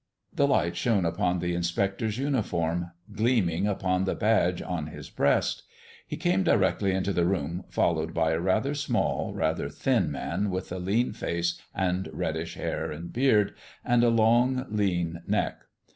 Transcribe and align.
The 0.33 0.47
light 0.47 0.75
shone 0.75 1.05
upon 1.05 1.37
the 1.37 1.53
inspector's 1.53 2.17
uniform, 2.17 2.89
gleaming 3.13 3.67
upon 3.67 4.05
the 4.05 4.15
badge 4.15 4.59
on 4.59 4.87
his 4.87 5.11
breast. 5.11 5.61
He 6.07 6.17
came 6.17 6.41
directly 6.41 6.91
into 6.91 7.13
the 7.13 7.27
room 7.27 7.65
followed 7.69 8.11
by 8.11 8.31
a 8.31 8.39
rather 8.39 8.73
small, 8.73 9.31
rather 9.35 9.69
thin 9.69 10.09
man, 10.09 10.49
with 10.49 10.71
a 10.71 10.79
lean 10.79 11.13
face 11.13 11.61
and 11.75 12.09
reddish 12.11 12.55
hair 12.55 12.89
and 12.91 13.13
beard, 13.13 13.53
and 13.85 14.03
a 14.03 14.09
long, 14.09 14.65
lean 14.69 15.21
neck. 15.27 15.61